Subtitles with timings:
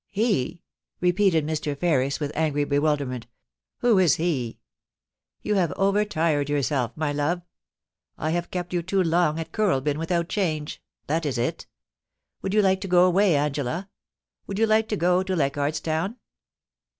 [0.05, 0.67] * He r
[1.01, 1.77] repeated Mr.
[1.77, 4.57] Ferris, with angry bewilderment;* who is he?
[5.43, 7.43] You have overtired yourself, my love.
[8.17, 11.67] I have kept you too long at Kooralbyn without change— that is it.
[12.41, 13.91] Would you like to go away, Angela?
[14.47, 16.15] Would you like to go to Leichardt's Town